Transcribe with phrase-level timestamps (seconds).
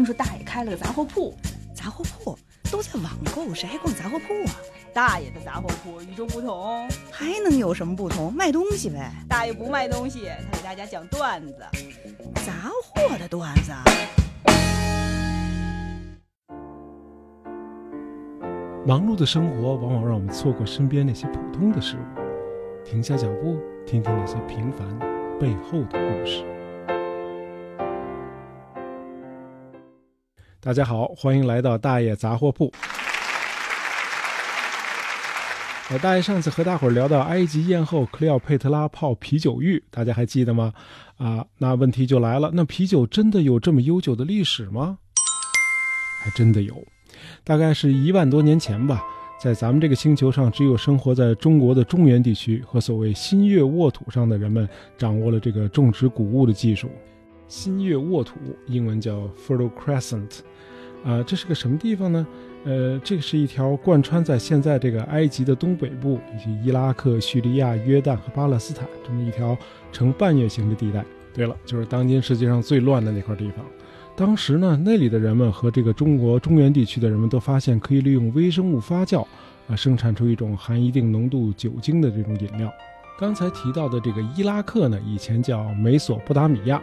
[0.00, 1.34] 听说大爷开了个杂货铺，
[1.74, 2.34] 杂货铺
[2.72, 4.56] 都在网购，谁还逛杂货铺啊？
[4.94, 8.32] 大爷的杂货铺与众不同，还能有什么不同？
[8.32, 9.12] 卖东西呗。
[9.28, 11.54] 大爷不卖东西，他给大家讲段子，
[12.46, 13.72] 杂货的段子。
[18.86, 24.88] 忙碌的生活往往让我们错过身边那些普通的事物，停下脚步，听听那些平凡
[25.38, 26.42] 背后的故事。
[30.62, 32.70] 大家好，欢迎来到大爷杂货铺。
[35.88, 40.70] 呃，大爷上次和大伙儿聊到埃及艳后克利奥佩特拉泡啤酒浴，大家还记得吗？
[41.16, 44.98] 啊，那问题就来了，那啤酒真的有这么悠久的历史吗？
[46.22, 46.76] 还真的有，
[47.42, 49.02] 大概是一万多年前吧，
[49.42, 56.90] 在咱们这个星球上，只有生活在中国的中原地区和所谓新月沃土上的人们，掌握了这个种植谷物的技术。
[57.50, 58.36] 新月沃土，
[58.66, 60.38] 英文叫 Fertile Crescent，
[61.04, 62.24] 啊，这是个什么地方呢？
[62.64, 69.58] 呃，这个是一条贯穿在现在这个埃及的东北部，以及伊拉克、叙利亚、约旦和巴勒斯坦这么一条
[69.90, 71.04] 呈半月形的地带。
[71.34, 73.66] 对了，就是当今世界上最乱的那块地方。
[74.14, 79.26] 当时呢，那里的人们和这个中国中原地区的人们都发现，可以利用微生物发酵，
[79.66, 82.72] 啊，生产出一种含一定浓度酒精的这种饮料。
[83.18, 86.80] 刚才提到的这个伊拉克呢，以前叫美索不达米亚。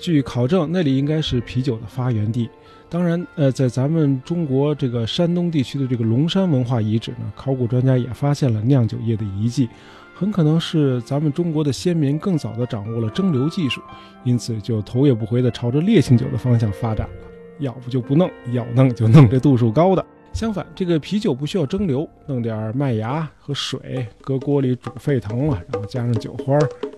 [0.00, 2.48] 据考证，那里应该是啤酒的发源地。
[2.90, 9.68] 当然，呃，在咱们中国这个山东地区的这个龙山文化遗址呢，考古专家也发现了酿酒业的遗迹，
[10.14, 13.82] 很可能是咱们中国的先民更早的掌握了蒸馏技术，
[14.24, 17.14] 因此就头也不回的朝着烈性酒的方向发展了。
[17.58, 20.02] 要不就不弄，要弄就弄这度数高的。
[20.32, 26.56] 相反，这个啤酒不需要蒸馏，弄点麦芽和水，搁锅里煮沸腾了，然后加上酒花，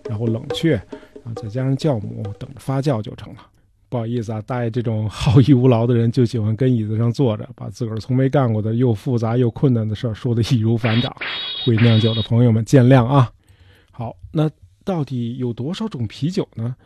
[0.09, 0.81] 然后冷却。
[1.25, 3.41] 啊再加上酵母，等着发酵就成了。
[3.89, 11.13] 不好意思啊，大爷这种好逸恶劳的人就喜欢跟椅子上坐着，把自个儿从没干过的又复杂又困难的事儿说得易如反掌。
[11.65, 13.31] 会酿酒的朋友们见谅啊。
[13.91, 14.49] 好，那
[14.85, 16.77] 到底有多少种啤酒呢？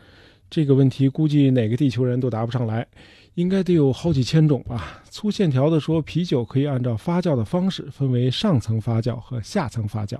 [0.48, 2.86] 这个问题估计哪个地球人都答不上来，
[3.34, 5.02] 应该得有好几千种吧。
[5.10, 10.16] 粗线条的说，啤酒可以按照发酵的方式分为上层发酵和下层发酵。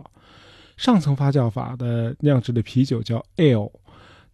[0.77, 3.71] 上层发酵法的酿制的啤酒叫 ale。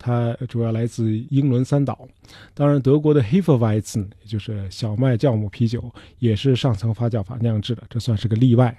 [0.02, 2.08] 它主要来自英伦三岛，
[2.54, 8.74] 当然，德国的 Hefeweizen，也就是小麦酵母啤酒，也是上层发酵法酿制的，这算是个例外。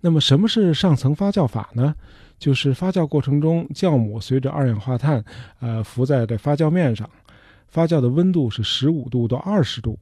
[0.00, 1.94] 那么，什么是上层发酵法呢？
[2.38, 5.22] 就是发酵过程中，酵母随着二氧化碳，
[5.60, 7.08] 呃，浮在这发酵面上，
[7.68, 9.98] 发酵的温度是十五度到二十度。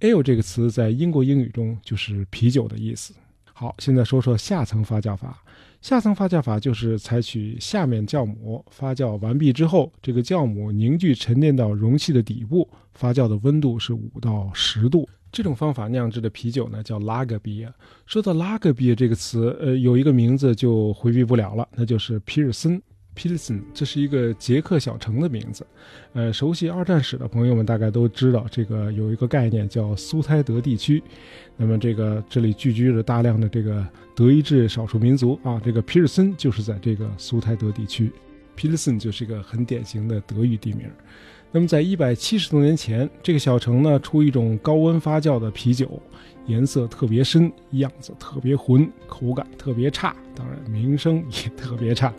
[0.00, 3.12] Ale 这个词在英国英语中就是啤酒的意思。
[3.56, 5.40] 好，现在说说下层发酵法。
[5.80, 15.08] 下层发酵法就是采取下面酵母发酵完毕之后，这个酵母凝聚沉淀到容器的底部，发酵的温度是五到十度。
[15.30, 17.72] 这种方法酿制的啤酒呢叫拉格比亚。
[18.06, 22.82] 说到拉格比亚这个词，呃，有一个名字就回避不了了，那就是皮尔森。
[23.16, 25.66] Pilsen，这是一个捷克小城的名字。
[26.12, 31.02] 呃，熟悉二战史的朋友们大概都知道，这个有一个概念叫苏台德地区。
[31.56, 38.10] 那么这个这里聚居着大量的这个德意志少数民族啊，这个皮尔森就是在这个苏台德地区。
[38.56, 40.88] Pilsen 就是一个很典型的德语地名。
[41.50, 46.02] 那么在一百七十多年前，这个小城呢出一种高温发酵的啤酒，
[46.46, 52.12] 颜色特别深，样子特别浑，口感特别差，当然名声也特别差。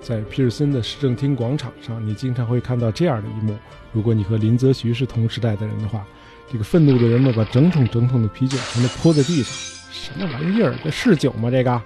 [0.00, 3.56] 在皮尔森的市政厅广场上，你经常会看到这样的一幕：
[3.92, 6.04] 如果你和林则徐是同时代的人的话，
[6.50, 9.52] 这个愤怒的人们把整桶整桶的啤酒全都泼在地上。
[9.90, 10.74] 什么玩意儿？
[10.84, 11.50] 这是酒吗？
[11.50, 11.82] 这个？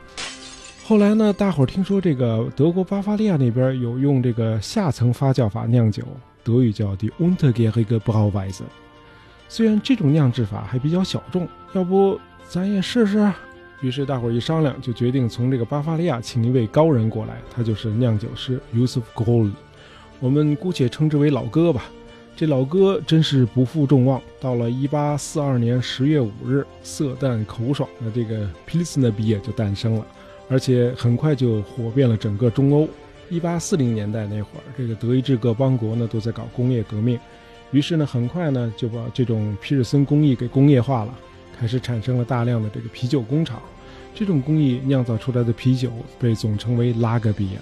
[0.85, 1.33] 后来呢？
[1.33, 6.03] 大伙儿听说这个德国巴伐利亚那边有用这个下层发酵法酿酒，
[6.43, 8.63] 德语叫 Die u n t e r g e r i g e Brauweise。
[9.49, 13.33] 虽然这种酿制法还比较小众，要不咱也试试？
[13.81, 19.51] 于是大伙儿一商量，就决定从这个巴伐利亚请一位高人过来，他就是酿酒师 Yusuf Goll，
[20.21, 21.85] 我们姑且称之为老哥吧。
[22.37, 30.07] 这老哥真是不负众望，到了1842年10月5日，色淡口爽的这个 Pilsner Bier 就诞生了，
[30.49, 32.89] 而且很快就火遍了整个中欧。
[33.31, 37.19] 1840年代那会儿，这个德意志各邦国呢都在搞工业革命，
[37.73, 41.19] 于是呢很快呢就把这种皮尔森工艺给工业化了。
[41.61, 43.61] 开始产生了大量的这个啤酒工厂，
[44.15, 47.61] 这种工艺酿造出来的啤酒被总称为拉格比亚。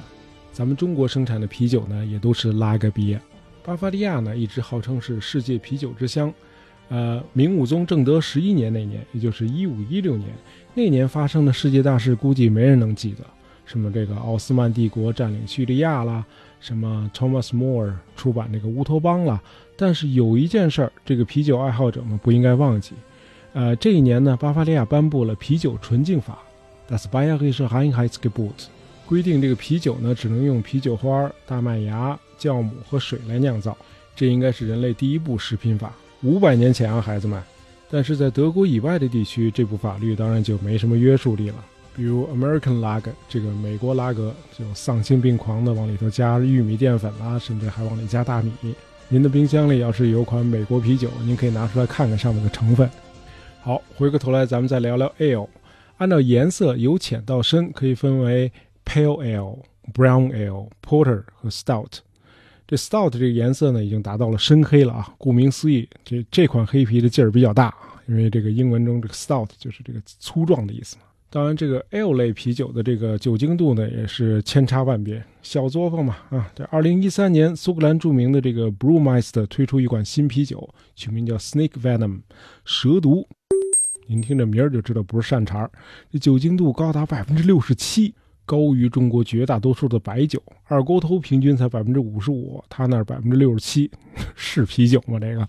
[0.52, 3.20] 咱们中国生产的啤酒呢，也都是拉格比亚。
[3.64, 6.32] 巴伐利亚呢，一直号称是世界啤酒之乡。
[6.90, 10.28] 呃，明武宗正德十一年那年，也就是一五一六年，
[10.74, 13.24] 那年发生的世界大事，估计没人能记得。
[13.66, 16.24] 什么这个奥斯曼帝国占领叙利亚啦，
[16.60, 19.42] 什么 Thomas More 出版这个乌托邦啦。
[19.76, 22.92] 但是有一件事儿，这个啤酒爱好者们不应该忘记。
[23.54, 26.38] 呃，这一年呢，巴伐利亚颁布了啤酒纯净法
[26.88, 28.66] ，Das Bayerische Reinheitsgebot，
[29.06, 33.76] 规定这个啤酒呢只能用啤酒花、大麦芽、酵母和水来酿造。
[34.14, 35.92] 这应该是人类第一部食品法，
[36.22, 37.42] 五百年前啊，孩子们。
[37.90, 41.56] 但是在德国以外的地区，这部法律当然就没什么约束力了。
[41.96, 48.52] 比如 American Lager 这个美国拉格，就丧心病狂的往里头加玉米淀粉啦，甚至还往里加大米。
[49.08, 52.88] 您的冰箱里要是有款美国啤酒，您可以拿出来看看上面的成分。
[53.68, 55.46] 好，回过头来咱们再聊聊 Ale。
[55.98, 58.50] 按照颜色由浅到深，可以分为
[58.82, 59.58] Pale Ale、
[59.92, 61.98] Brown Ale、Porter 和 Stout。
[62.66, 65.14] 这 Stout 这个颜色呢，已经达到了深黑了啊！
[65.18, 67.74] 顾名思义，这这款黑啤的劲儿比较大，
[68.06, 71.02] 因为这个英文中这个 Stout 就是这个粗壮的意思嘛。
[71.28, 75.22] 当然，这个 Ale 类啤酒的这个酒精度呢，也是千差万别。
[75.42, 80.66] 小作坊嘛，啊，这2013年苏格兰著名的这个 Brewmeister 推出一款新啤酒，
[80.96, 82.20] 取名叫 Snake Venom，
[82.64, 83.28] 蛇毒。
[84.10, 85.68] 您听这名儿就知道不是善茬，
[86.10, 88.14] 这酒精度高达百分之六十七。
[88.46, 93.90] 高于中国绝大多数的白酒，二锅头平均才百分之五十五，他那儿百分之六十七，
[94.34, 95.20] 是啤酒吗？
[95.20, 95.46] 这个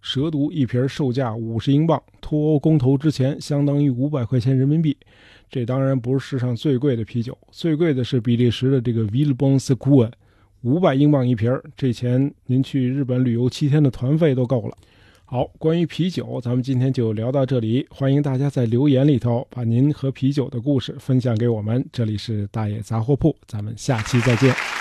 [0.00, 4.96] 蛇毒一瓶售价五十英镑，脱欧公投之前相当于五百块钱人民币。
[5.50, 10.12] 这当然不是世上最贵的啤酒，最贵的是比利时的这个 v i l b o n Secours，
[10.62, 14.76] 五百英镑一瓶儿，这钱您去日本旅游七天的团费都够了。
[15.30, 17.86] 好，关于啤酒，咱们今天就聊到这里。
[17.90, 21.86] 欢迎大家在留言里头把您和啤酒的故事分享给我们。
[21.92, 24.77] 这里是大爷杂货铺，咱们下期再见。